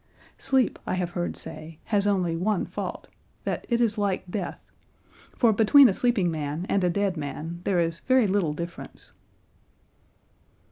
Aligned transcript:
Sleep, 0.39 0.79
I 0.87 0.95
have 0.95 1.11
heard 1.11 1.37
say, 1.37 1.77
has 1.83 2.07
only 2.07 2.35
one 2.35 2.65
fault, 2.65 3.07
that 3.43 3.67
it 3.69 3.79
is 3.79 3.99
like 3.99 4.25
death; 4.31 4.71
for 5.35 5.53
between 5.53 5.87
a 5.87 5.93
sleeping 5.93 6.31
man 6.31 6.65
and 6.67 6.83
a 6.83 6.89
dead 6.89 7.17
man 7.17 7.61
there 7.65 7.79
is 7.79 7.99
very 7.99 8.25
little 8.25 8.53
difference." 8.53 9.13